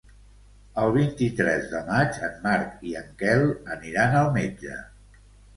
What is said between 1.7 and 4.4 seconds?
de maig en Marc i en Quel aniran al